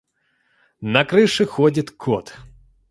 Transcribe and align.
На 0.95 1.03
крыше 1.09 1.45
ходит 1.45 1.91
кот. 1.91 2.33